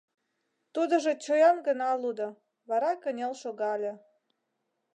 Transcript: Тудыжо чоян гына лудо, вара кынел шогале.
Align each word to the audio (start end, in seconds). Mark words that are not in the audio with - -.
Тудыжо 0.73 1.11
чоян 1.23 1.57
гына 1.67 1.89
лудо, 2.01 2.27
вара 2.69 2.91
кынел 3.03 3.33
шогале. 3.41 3.93